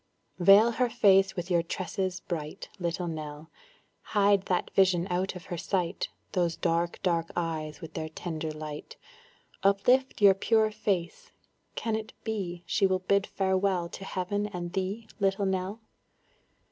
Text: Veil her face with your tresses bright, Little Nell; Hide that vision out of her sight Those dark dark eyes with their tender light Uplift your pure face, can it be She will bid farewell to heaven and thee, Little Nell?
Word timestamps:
Veil 0.39 0.71
her 0.71 0.89
face 0.89 1.35
with 1.35 1.51
your 1.51 1.61
tresses 1.61 2.21
bright, 2.21 2.69
Little 2.79 3.05
Nell; 3.07 3.51
Hide 4.17 4.47
that 4.47 4.71
vision 4.71 5.05
out 5.11 5.35
of 5.35 5.45
her 5.45 5.59
sight 5.59 6.09
Those 6.31 6.55
dark 6.55 6.99
dark 7.03 7.29
eyes 7.35 7.81
with 7.81 7.93
their 7.93 8.09
tender 8.09 8.49
light 8.49 8.97
Uplift 9.61 10.19
your 10.19 10.33
pure 10.33 10.71
face, 10.71 11.31
can 11.75 11.95
it 11.95 12.13
be 12.23 12.63
She 12.65 12.87
will 12.87 12.97
bid 12.97 13.27
farewell 13.27 13.89
to 13.89 14.03
heaven 14.03 14.47
and 14.47 14.73
thee, 14.73 15.07
Little 15.19 15.45
Nell? 15.45 15.81